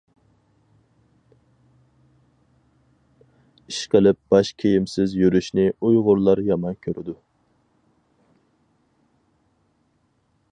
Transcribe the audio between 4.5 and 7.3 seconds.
كىيىمسىز يۈرۈشنى ئۇيغۇرلار يامان كۆرىدۇ.